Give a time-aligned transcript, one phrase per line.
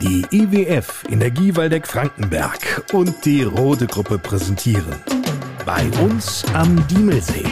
[0.00, 4.94] Die IWF Energiewaldeck Frankenberg und die Rode Gruppe präsentieren.
[5.66, 7.42] Bei uns am Diemelsee.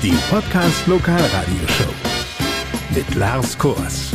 [0.00, 1.92] Die Podcast Lokalradioshow
[2.94, 4.12] mit Lars Kors.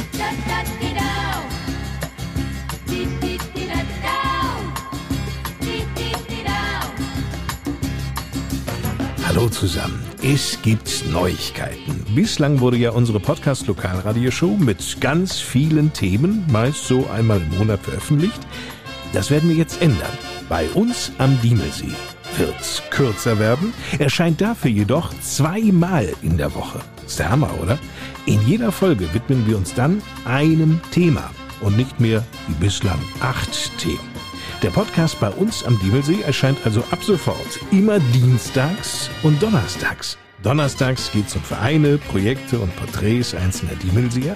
[9.39, 10.03] Hallo zusammen.
[10.21, 12.03] Es gibt Neuigkeiten.
[12.13, 17.79] Bislang wurde ja unsere Podcast Lokalradioshow mit ganz vielen Themen, meist so einmal im Monat
[17.79, 18.41] veröffentlicht.
[19.13, 20.11] Das werden wir jetzt ändern.
[20.49, 21.93] Bei uns am Diemelsee
[22.35, 26.81] wird's kürzer werden, erscheint dafür jedoch zweimal in der Woche.
[27.07, 27.79] Ist der Hammer, oder?
[28.25, 31.31] In jeder Folge widmen wir uns dann einem Thema
[31.61, 34.08] und nicht mehr wie bislang acht Themen.
[34.61, 40.17] Der Podcast bei uns am Diemelsee erscheint also ab sofort immer dienstags und donnerstags.
[40.43, 44.35] Donnerstags geht es um Vereine, Projekte und Porträts einzelner Diemelseer.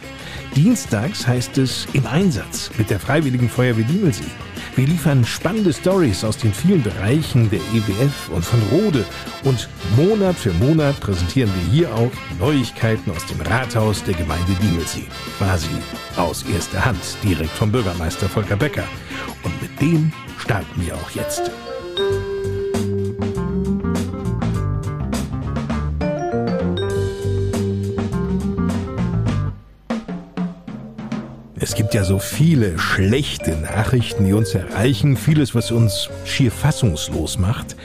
[0.56, 4.24] Dienstags heißt es im Einsatz mit der Freiwilligen Feuerwehr Diemelsee.
[4.78, 9.06] Wir liefern spannende Stories aus den vielen Bereichen der EWF und von Rode
[9.44, 15.06] und Monat für Monat präsentieren wir hier auch Neuigkeiten aus dem Rathaus der Gemeinde Diemelsee.
[15.38, 15.68] Quasi
[16.16, 18.86] aus erster Hand, direkt vom Bürgermeister Volker Becker.
[19.84, 21.52] Dem starten wir auch jetzt.
[31.59, 37.38] Es gibt ja so viele schlechte Nachrichten, die uns erreichen, vieles, was uns schier fassungslos
[37.38, 37.75] macht.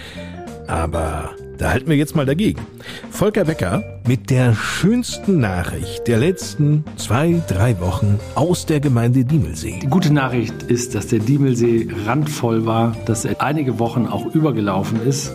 [0.69, 2.65] Aber da halten wir jetzt mal dagegen.
[3.11, 9.81] Volker Becker mit der schönsten Nachricht der letzten zwei, drei Wochen aus der Gemeinde Diemelsee.
[9.83, 15.07] Die gute Nachricht ist, dass der Diemelsee randvoll war, dass er einige Wochen auch übergelaufen
[15.07, 15.35] ist.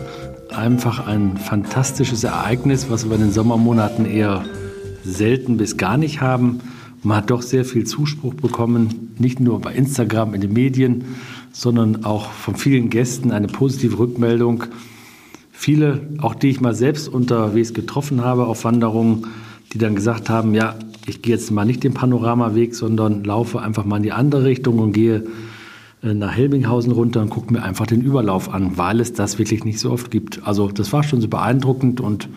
[0.52, 4.44] Einfach ein fantastisches Ereignis, was wir in den Sommermonaten eher
[5.04, 6.58] selten bis gar nicht haben.
[7.04, 11.04] Man hat doch sehr viel Zuspruch bekommen, nicht nur bei Instagram, in den Medien,
[11.52, 14.64] sondern auch von vielen Gästen eine positive Rückmeldung
[15.54, 19.28] viele, auch die ich mal selbst unterwegs getroffen habe auf Wanderungen,
[19.72, 20.74] die dann gesagt haben, ja,
[21.06, 24.78] ich gehe jetzt mal nicht den Panoramaweg, sondern laufe einfach mal in die andere Richtung
[24.78, 25.24] und gehe
[26.02, 29.64] äh, nach Helminghausen runter und gucke mir einfach den Überlauf an, weil es das wirklich
[29.64, 30.46] nicht so oft gibt.
[30.46, 32.28] Also das war schon so beeindruckend und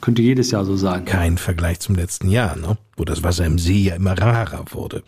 [0.00, 1.04] könnte jedes Jahr so sein.
[1.04, 2.76] Kein Vergleich zum letzten Jahr, ne?
[2.96, 5.02] wo das Wasser im See ja immer rarer wurde.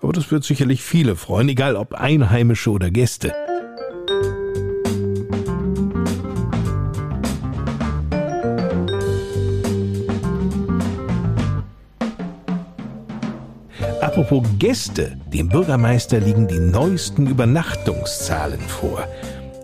[0.00, 3.32] Aber das wird sicherlich viele freuen, egal ob Einheimische oder Gäste.
[14.18, 19.04] Apropos Gäste, dem Bürgermeister liegen die neuesten Übernachtungszahlen vor.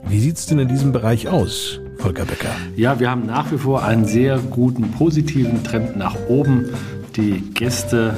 [0.06, 2.54] Wie sieht's denn in diesem Bereich aus, Volker Becker?
[2.76, 6.66] Ja, wir haben nach wie vor einen sehr guten positiven Trend nach oben.
[7.16, 8.14] Die Gäste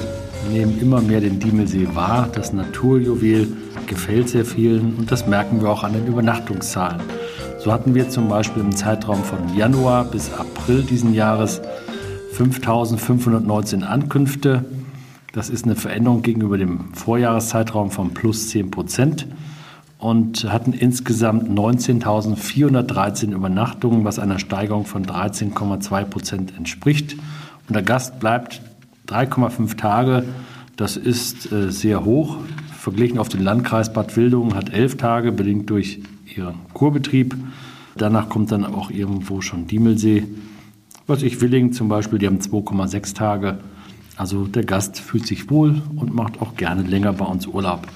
[0.52, 2.28] nehmen immer mehr den Diemelsee wahr.
[2.30, 3.48] Das Naturjuwel
[3.86, 7.00] gefällt sehr vielen und das merken wir auch an den Übernachtungszahlen.
[7.60, 11.62] So hatten wir zum Beispiel im Zeitraum von Januar bis April diesen Jahres
[12.32, 14.66] 5519 Ankünfte
[15.36, 19.26] das ist eine Veränderung gegenüber dem Vorjahreszeitraum von plus 10 Prozent
[19.98, 27.16] und hatten insgesamt 19.413 Übernachtungen, was einer Steigerung von 13,2 Prozent entspricht.
[27.68, 28.62] Und der Gast bleibt
[29.08, 30.24] 3,5 Tage.
[30.76, 32.38] Das ist äh, sehr hoch.
[32.74, 36.00] Verglichen auf den Landkreis Bad Wildungen hat elf Tage, bedingt durch
[36.34, 37.36] ihren Kurbetrieb.
[37.98, 40.26] Danach kommt dann auch irgendwo schon Diemelsee.
[41.06, 43.58] Was ich Willingen zum Beispiel, die haben 2,6 Tage.
[44.16, 47.86] Also der Gast fühlt sich wohl und macht auch gerne länger bei uns Urlaub.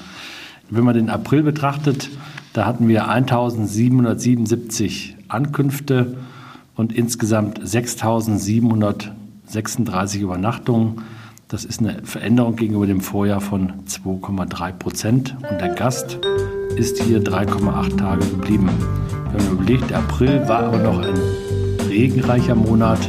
[0.69, 2.11] Wenn man den April betrachtet,
[2.53, 6.19] da hatten wir 1777 Ankünfte
[6.77, 11.01] und insgesamt 6736 Übernachtungen.
[11.49, 15.35] Das ist eine Veränderung gegenüber dem Vorjahr von 2,3 Prozent.
[15.51, 16.19] Und der Gast
[16.77, 18.69] ist hier 3,8 Tage geblieben.
[19.33, 21.19] Wenn man überlegt, der April war aber noch ein
[21.89, 23.01] regenreicher Monat,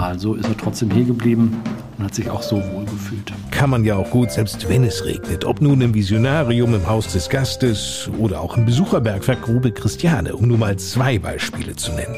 [0.00, 1.60] also ist er trotzdem hier geblieben
[1.98, 3.32] und hat sich auch so wohl gefühlt.
[3.50, 5.44] Kann man ja auch gut, selbst wenn es regnet.
[5.44, 10.46] Ob nun im Visionarium, im Haus des Gastes oder auch im Besucherbergwerk Grube Christiane, um
[10.46, 12.14] nur mal zwei Beispiele zu nennen.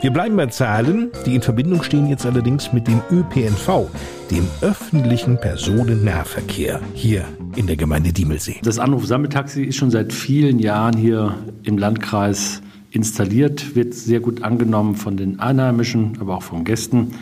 [0.00, 3.88] Wir bleiben bei Zahlen, die in Verbindung stehen jetzt allerdings mit dem ÖPNV,
[4.30, 7.24] dem öffentlichen Personennahverkehr hier
[7.58, 8.58] in der Gemeinde Diemelsee.
[8.62, 11.34] Das Anruf-Sammeltaxi ist schon seit vielen Jahren hier
[11.64, 12.62] im Landkreis
[12.92, 17.14] installiert, wird sehr gut angenommen von den Einheimischen, aber auch von Gästen.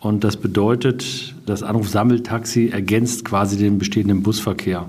[0.00, 4.88] Und das bedeutet, das Anrufsammeltaxi ergänzt quasi den bestehenden Busverkehr.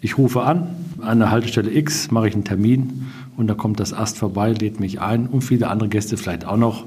[0.00, 3.92] Ich rufe an, an der Haltestelle X mache ich einen Termin und da kommt das
[3.92, 6.84] Ast vorbei, lädt mich ein und viele andere Gäste vielleicht auch noch,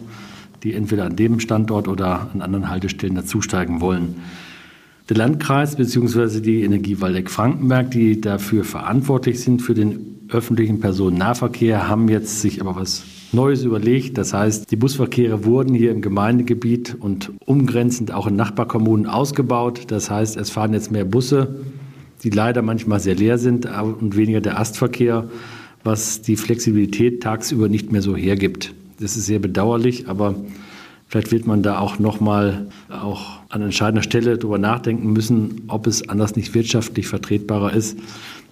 [0.63, 4.15] die entweder an dem Standort oder an anderen Haltestellen dazusteigen wollen.
[5.11, 6.39] Der Landkreis bzw.
[6.39, 12.77] die Energie Waldeck-Frankenberg, die dafür verantwortlich sind für den öffentlichen Personennahverkehr, haben jetzt sich aber
[12.77, 13.03] was
[13.33, 14.17] Neues überlegt.
[14.17, 19.81] Das heißt, die Busverkehre wurden hier im Gemeindegebiet und umgrenzend auch in Nachbarkommunen ausgebaut.
[19.87, 21.59] Das heißt, es fahren jetzt mehr Busse,
[22.23, 25.27] die leider manchmal sehr leer sind und weniger der Astverkehr,
[25.83, 28.73] was die Flexibilität tagsüber nicht mehr so hergibt.
[29.01, 30.35] Das ist sehr bedauerlich, aber
[31.11, 35.85] vielleicht wird man da auch noch mal auch an entscheidender Stelle darüber nachdenken müssen, ob
[35.85, 37.99] es anders nicht wirtschaftlich vertretbarer ist,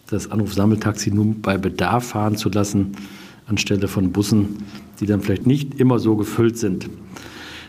[0.09, 2.97] das Anrufsammeltaxi nur bei Bedarf fahren zu lassen,
[3.47, 4.57] anstelle von Bussen,
[4.99, 6.89] die dann vielleicht nicht immer so gefüllt sind.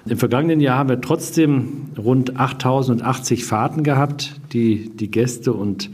[0.06, 5.88] Im vergangenen Jahr haben wir trotzdem rund 8080 Fahrten gehabt, die die Gäste und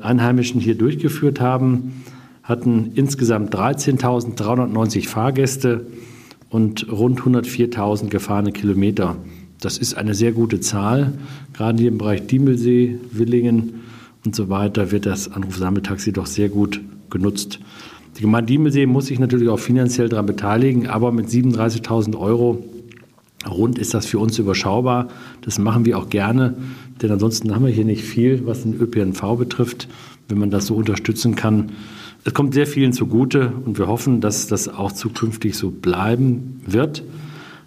[0.00, 2.04] Einheimischen hier durchgeführt haben,
[2.42, 5.86] hatten insgesamt 13.390 Fahrgäste
[6.50, 9.16] und rund 104.000 gefahrene Kilometer.
[9.60, 11.14] Das ist eine sehr gute Zahl.
[11.54, 13.80] Gerade hier im Bereich Diemelsee, Willingen
[14.24, 17.60] und so weiter wird das Anrufsammeltaxi doch sehr gut genutzt.
[18.16, 22.64] Die Gemeinde Diemelsee muss sich natürlich auch finanziell daran beteiligen, aber mit 37.000 Euro
[23.48, 25.08] rund ist das für uns überschaubar.
[25.42, 26.54] Das machen wir auch gerne,
[27.00, 29.88] denn ansonsten haben wir hier nicht viel, was den ÖPNV betrifft,
[30.28, 31.72] wenn man das so unterstützen kann.
[32.24, 37.02] Es kommt sehr vielen zugute und wir hoffen, dass das auch zukünftig so bleiben wird.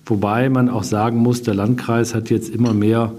[0.05, 3.13] Wobei man auch sagen muss, der Landkreis hat jetzt immer mehr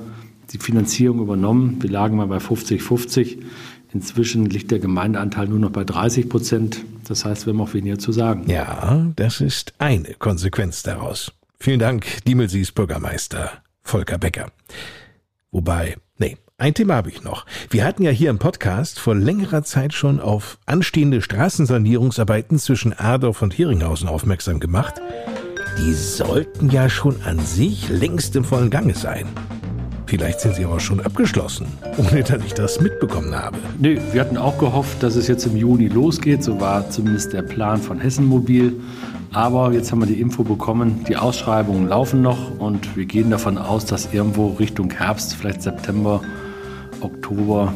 [0.53, 1.79] die Finanzierung übernommen.
[1.81, 3.39] Wir lagen mal bei 50-50.
[3.93, 6.85] Inzwischen liegt der Gemeindeanteil nur noch bei 30 Prozent.
[7.07, 8.45] Das heißt, wir haben auch weniger zu sagen.
[8.49, 11.33] Ja, das ist eine Konsequenz daraus.
[11.59, 13.51] Vielen Dank, Diemelsies Bürgermeister
[13.83, 14.51] Volker Becker.
[15.51, 15.97] Wobei,
[16.65, 17.45] ein Thema habe ich noch.
[17.69, 23.43] Wir hatten ja hier im Podcast vor längerer Zeit schon auf anstehende Straßensanierungsarbeiten zwischen Adorf
[23.43, 24.95] und Heringhausen aufmerksam gemacht.
[25.79, 29.27] Die sollten ja schon an sich längst im vollen Gange sein.
[30.07, 31.67] Vielleicht sind sie aber schon abgeschlossen,
[31.99, 33.59] ohne dass ich das mitbekommen habe.
[33.79, 36.43] Nee, wir hatten auch gehofft, dass es jetzt im Juni losgeht.
[36.43, 38.73] So war zumindest der Plan von Hessen Mobil.
[39.35, 43.59] Aber jetzt haben wir die Info bekommen, die Ausschreibungen laufen noch und wir gehen davon
[43.59, 46.23] aus, dass irgendwo Richtung Herbst, vielleicht September,
[47.05, 47.73] Oktober,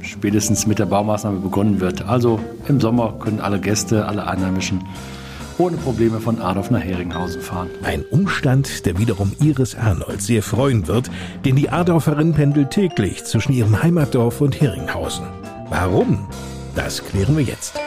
[0.00, 2.06] spätestens mit der Baumaßnahme begonnen wird.
[2.06, 4.82] Also im Sommer können alle Gäste, alle Einheimischen
[5.58, 7.70] ohne Probleme von Adolf nach Heringhausen fahren.
[7.82, 11.10] Ein Umstand, der wiederum Iris Arnold sehr freuen wird,
[11.44, 15.26] denn die Adorferin pendelt täglich zwischen ihrem Heimatdorf und Heringhausen.
[15.68, 16.26] Warum?
[16.74, 17.78] Das klären wir jetzt.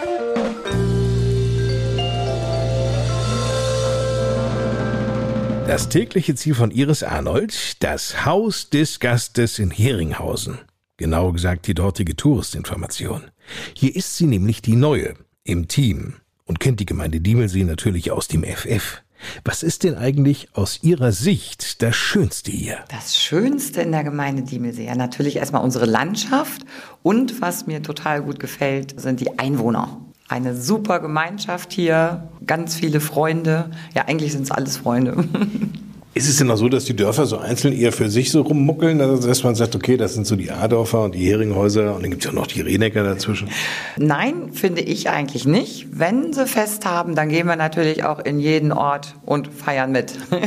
[5.68, 10.60] Das tägliche Ziel von Iris Arnold, das Haus des Gastes in Heringhausen.
[10.98, 13.24] Genau gesagt die dortige Touristinformation.
[13.74, 16.16] Hier ist sie nämlich die neue im Team
[16.46, 19.02] und kennt die Gemeinde Diemelsee natürlich aus dem FF.
[19.44, 22.78] Was ist denn eigentlich aus Ihrer Sicht das Schönste hier?
[22.90, 26.64] Das Schönste in der Gemeinde Diemelsee, ja natürlich erstmal unsere Landschaft
[27.04, 30.00] und was mir total gut gefällt, sind die Einwohner.
[30.30, 33.70] Eine super Gemeinschaft hier, ganz viele Freunde.
[33.94, 35.28] Ja, eigentlich sind es alles Freunde.
[36.18, 39.01] Ist es denn auch so, dass die Dörfer so einzeln eher für sich so rummuckeln,
[39.01, 42.10] also dass man sagt, okay, das sind so die A-Dörfer und die Heringhäuser und dann
[42.10, 43.50] gibt es ja noch die Renecker dazwischen?
[43.98, 45.88] Nein, finde ich eigentlich nicht.
[45.92, 50.13] Wenn sie Fest haben, dann gehen wir natürlich auch in jeden Ort und feiern mit.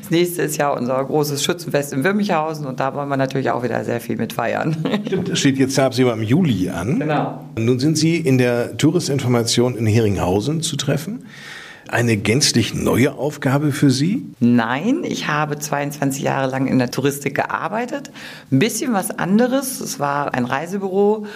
[0.00, 3.62] Das nächste ist ja unser großes Schützenfest in Würmichhausen und da wollen wir natürlich auch
[3.62, 4.76] wieder sehr viel mit feiern.
[5.06, 7.00] Stimmt, das steht jetzt tagsüber im Juli an.
[7.00, 7.44] Genau.
[7.58, 11.24] Nun sind Sie in der Touristinformation in Heringhausen zu treffen
[11.92, 14.26] eine gänzlich neue Aufgabe für Sie?
[14.40, 18.10] Nein, ich habe 22 Jahre lang in der Touristik gearbeitet.
[18.50, 19.80] Ein bisschen was anderes.
[19.80, 21.26] Es war ein Reisebüro,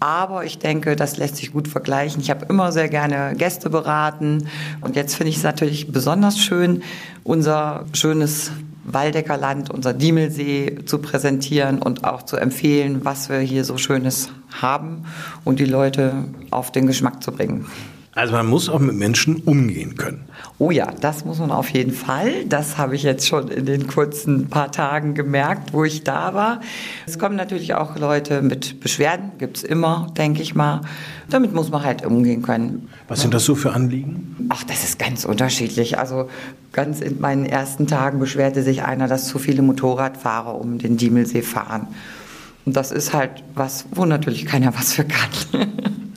[0.00, 2.20] aber ich denke, das lässt sich gut vergleichen.
[2.20, 4.48] Ich habe immer sehr gerne Gäste beraten.
[4.80, 6.82] Und jetzt finde ich es natürlich besonders schön,
[7.24, 8.50] unser schönes
[8.84, 15.04] Waldeckerland, unser Diemelsee zu präsentieren und auch zu empfehlen, was wir hier so Schönes haben
[15.44, 17.66] und die Leute auf den Geschmack zu bringen.
[18.14, 20.26] Also man muss auch mit Menschen umgehen können.
[20.58, 22.44] Oh ja, das muss man auf jeden Fall.
[22.44, 26.60] Das habe ich jetzt schon in den kurzen paar Tagen gemerkt, wo ich da war.
[27.06, 30.82] Es kommen natürlich auch Leute mit Beschwerden, gibt es immer, denke ich mal.
[31.30, 32.90] Damit muss man halt umgehen können.
[33.08, 34.36] Was sind das so für Anliegen?
[34.50, 35.98] Ach, das ist ganz unterschiedlich.
[35.98, 36.28] Also
[36.72, 41.40] ganz in meinen ersten Tagen beschwerte sich einer, dass zu viele Motorradfahrer um den Diemelsee
[41.40, 41.86] fahren.
[42.66, 45.30] Und das ist halt was, wo natürlich keiner was für kann.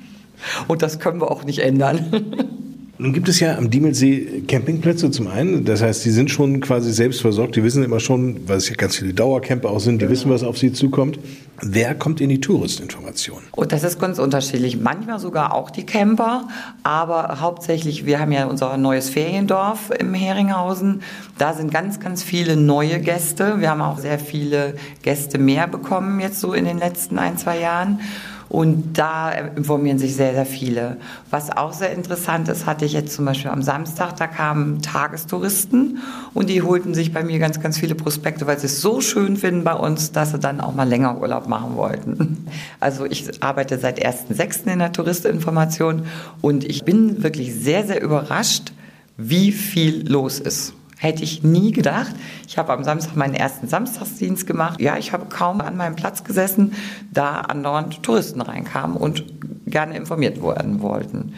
[0.68, 2.12] Und das können wir auch nicht ändern.
[2.98, 5.66] Nun gibt es ja am Diemelsee Campingplätze zum einen.
[5.66, 7.58] Das heißt, die sind schon quasi selbst versorgt.
[7.58, 10.44] Die wissen immer schon, weil es ja ganz viele Dauercamper auch sind, die wissen, was
[10.44, 11.20] auf sie zukommt.
[11.62, 13.40] Wer kommt in die Touristinformation?
[13.52, 14.80] Und das ist ganz unterschiedlich.
[14.80, 16.48] Manchmal sogar auch die Camper,
[16.84, 21.02] aber hauptsächlich, wir haben ja unser neues Feriendorf im Heringhausen.
[21.38, 23.60] Da sind ganz, ganz viele neue Gäste.
[23.60, 27.60] Wir haben auch sehr viele Gäste mehr bekommen jetzt so in den letzten ein, zwei
[27.60, 28.00] Jahren.
[28.48, 30.98] Und da informieren sich sehr, sehr viele.
[31.32, 36.00] Was auch sehr interessant ist, hatte ich jetzt zum Beispiel am Samstag, da kamen Tagestouristen
[36.34, 39.38] und die holten sich bei mir ganz, ganz viele Prospekte, weil sie es so schön
[39.38, 42.48] finden bei uns, dass sie dann auch mal länger Urlaub machen wollten.
[42.80, 44.72] Also ich arbeite seit 1.6.
[44.72, 46.06] in der Touristinformation
[46.42, 48.74] und ich bin wirklich sehr, sehr überrascht,
[49.18, 50.74] wie viel los ist.
[50.98, 52.16] Hätte ich nie gedacht.
[52.48, 54.80] Ich habe am Samstag meinen ersten Samstagsdienst gemacht.
[54.80, 56.74] Ja, ich habe kaum an meinem Platz gesessen,
[57.12, 59.24] da andauernd Touristen reinkamen und
[59.68, 61.34] gerne informiert werden wollten.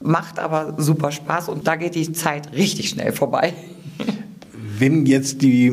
[0.00, 3.52] Macht aber super Spaß und da geht die Zeit richtig schnell vorbei.
[4.78, 5.72] Wenn jetzt die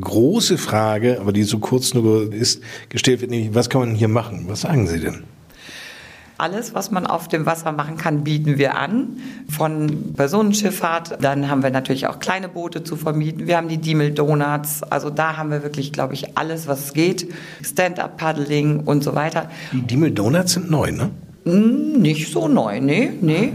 [0.00, 4.08] große Frage, aber die so kurz nur ist, gestellt wird, nämlich, was kann man hier
[4.08, 4.44] machen?
[4.48, 5.24] Was sagen Sie denn?
[6.40, 9.18] Alles, was man auf dem Wasser machen kann, bieten wir an.
[9.50, 13.46] Von Personenschifffahrt, dann haben wir natürlich auch kleine Boote zu vermieten.
[13.46, 14.82] Wir haben die Diemel Donuts.
[14.82, 17.30] Also da haben wir wirklich, glaube ich, alles, was geht.
[17.62, 19.50] Stand-up-Paddling und so weiter.
[19.72, 21.10] Die Diemel Donuts sind neu, ne?
[21.44, 23.52] Hm, nicht so neu, nee, nee.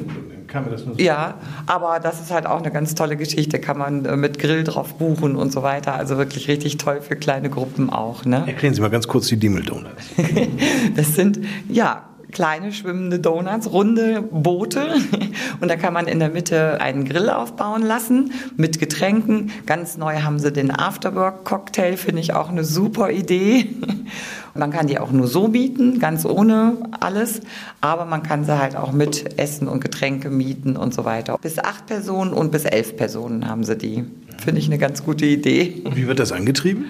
[0.47, 3.57] Kann man das nur so ja, aber das ist halt auch eine ganz tolle Geschichte.
[3.59, 5.95] Kann man äh, mit Grill drauf buchen und so weiter.
[5.95, 8.25] Also wirklich richtig toll für kleine Gruppen auch.
[8.25, 8.43] Ne?
[8.45, 10.03] Erklären Sie mal ganz kurz die Diemel Donuts.
[10.95, 12.03] das sind, ja,
[12.35, 14.85] kleine schwimmende Donuts, runde Boote.
[15.61, 19.51] Und da kann man in der Mitte einen Grill aufbauen lassen mit Getränken.
[19.65, 23.69] Ganz neu haben sie den Afterwork-Cocktail, finde ich auch eine super Idee.
[24.57, 27.41] Man kann die auch nur so bieten, ganz ohne alles.
[27.81, 31.37] Aber man kann sie halt auch mit Essen und Getränke mieten und so weiter.
[31.41, 34.05] Bis acht Personen und bis elf Personen haben sie die.
[34.37, 35.81] Finde ich eine ganz gute Idee.
[35.83, 36.85] Und wie wird das angetrieben?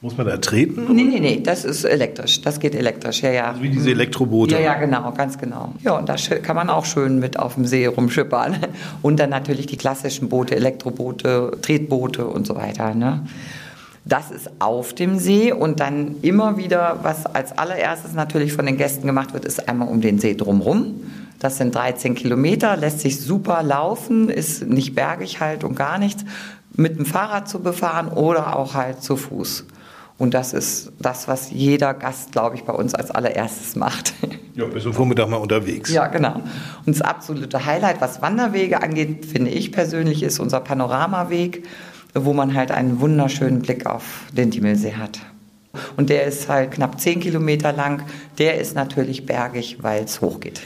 [0.00, 0.84] Muss man da treten?
[0.84, 0.94] Oder?
[0.94, 2.40] Nee, nee, nee, das ist elektrisch.
[2.42, 3.44] Das geht elektrisch, ja, ja.
[3.50, 4.54] Also wie diese Elektroboote.
[4.54, 5.72] Ja, ja, genau, ganz genau.
[5.82, 8.58] Ja, und da kann man auch schön mit auf dem See rumschippern.
[9.02, 12.94] Und dann natürlich die klassischen Boote, Elektroboote, Tretboote und so weiter.
[12.94, 13.26] Ne?
[14.04, 18.76] Das ist auf dem See und dann immer wieder, was als allererstes natürlich von den
[18.76, 21.00] Gästen gemacht wird, ist einmal um den See drumherum.
[21.38, 26.24] Das sind 13 Kilometer, lässt sich super laufen, ist nicht bergig halt und gar nichts,
[26.74, 29.66] mit dem Fahrrad zu befahren oder auch halt zu Fuß.
[30.18, 34.14] Und das ist das, was jeder Gast, glaube ich, bei uns als allererstes macht.
[34.54, 35.92] Ja, bist du Vormittag mal unterwegs.
[35.92, 36.42] Ja, genau.
[36.84, 41.64] Und das absolute Highlight, was Wanderwege angeht, finde ich persönlich, ist unser Panoramaweg,
[42.14, 45.20] wo man halt einen wunderschönen Blick auf den Diemelsee hat.
[45.96, 48.02] Und der ist halt knapp zehn Kilometer lang.
[48.38, 50.62] Der ist natürlich bergig, weil es hochgeht.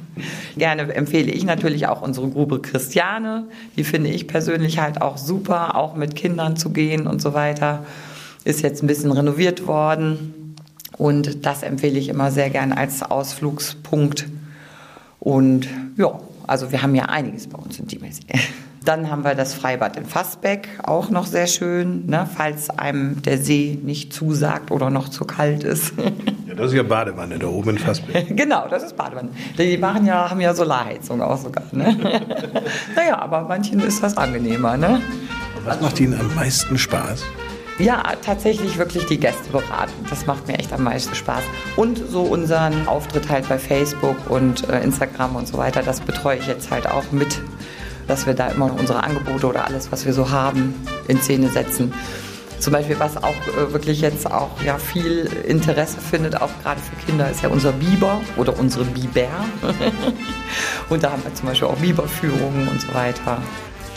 [0.56, 3.46] Gerne empfehle ich natürlich auch unsere Grube Christiane.
[3.76, 7.84] Die finde ich persönlich halt auch super, auch mit Kindern zu gehen und so weiter
[8.48, 10.56] ist jetzt ein bisschen renoviert worden.
[10.96, 14.26] Und das empfehle ich immer sehr gern als Ausflugspunkt.
[15.20, 18.22] Und ja, also wir haben ja einiges bei uns in Diemelsee.
[18.84, 23.36] Dann haben wir das Freibad in Fassbeck, auch noch sehr schön, ne, falls einem der
[23.36, 25.92] See nicht zusagt oder noch zu kalt ist.
[26.48, 28.34] Ja, das ist ja Badewanne da oben in Fassbeck.
[28.34, 29.28] genau, das ist Badewanne.
[29.58, 31.64] Die machen ja, haben ja Solarheizung auch sogar.
[31.72, 31.94] Ne?
[32.96, 34.78] naja, aber manchen ist das angenehmer.
[34.78, 34.98] Ne?
[35.66, 37.22] was macht Ihnen am meisten Spaß?
[37.78, 39.92] Ja, tatsächlich wirklich die Gäste beraten.
[40.10, 41.44] Das macht mir echt am meisten Spaß.
[41.76, 46.38] Und so unseren Auftritt halt bei Facebook und äh, Instagram und so weiter, das betreue
[46.38, 47.40] ich jetzt halt auch mit,
[48.08, 50.74] dass wir da immer unsere Angebote oder alles, was wir so haben,
[51.06, 51.94] in Szene setzen.
[52.58, 57.06] Zum Beispiel, was auch äh, wirklich jetzt auch ja, viel Interesse findet, auch gerade für
[57.06, 59.28] Kinder, ist ja unser Biber oder unsere Biber.
[60.88, 63.40] und da haben wir zum Beispiel auch Biberführungen und so weiter.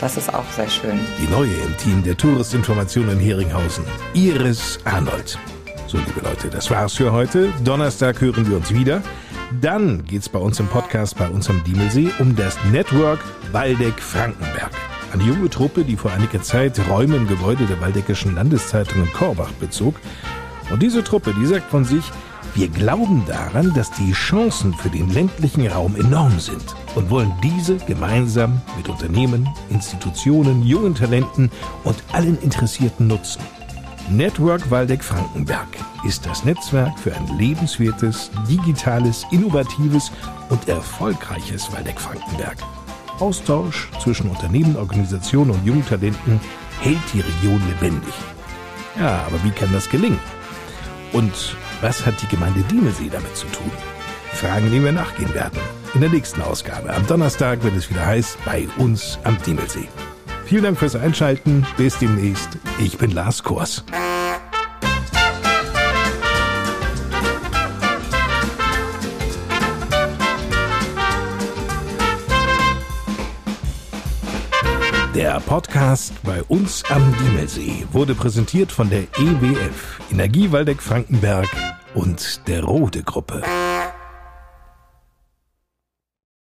[0.02, 0.98] Das ist auch sehr schön.
[1.16, 5.38] Die neue im Team der Touristinformation in Heringhausen, Iris Arnold.
[5.86, 7.52] So, liebe Leute, das war's für heute.
[7.62, 9.00] Donnerstag hören wir uns wieder.
[9.60, 13.20] Dann geht's bei uns im Podcast bei uns am Diemelsee um das Network
[13.52, 14.72] Waldeck Frankenberg.
[15.12, 19.52] Eine junge Truppe, die vor einiger Zeit Räume im Gebäude der Waldeckischen Landeszeitung in Korbach
[19.60, 19.94] bezog.
[20.72, 22.02] Und diese Truppe, die sagt von sich,
[22.56, 27.76] wir glauben daran, dass die Chancen für den ländlichen Raum enorm sind und wollen diese
[27.76, 31.50] gemeinsam mit Unternehmen, Institutionen, jungen Talenten
[31.84, 33.42] und allen Interessierten nutzen.
[34.10, 35.68] Network Waldeck Frankenberg
[36.04, 40.10] ist das Netzwerk für ein lebenswertes, digitales, innovatives
[40.50, 42.56] und erfolgreiches Waldeck Frankenberg.
[43.20, 46.40] Austausch zwischen Unternehmen, Organisationen und jungen Talenten
[46.80, 48.14] hält die Region lebendig.
[48.98, 50.18] Ja, aber wie kann das gelingen?
[51.12, 53.70] Und was hat die Gemeinde Diemelsee damit zu tun?
[54.34, 55.58] Fragen, denen wir nachgehen werden.
[55.94, 59.88] In der nächsten Ausgabe am Donnerstag, wenn es wieder heißt, bei uns am Diemelsee.
[60.46, 61.66] Vielen Dank fürs Einschalten.
[61.76, 62.58] Bis demnächst.
[62.78, 63.84] Ich bin Lars Kors.
[75.14, 81.48] Der Podcast bei uns am Diemelsee wurde präsentiert von der EWF, Energie Waldeck Frankenberg
[81.94, 83.42] und der Rode Gruppe.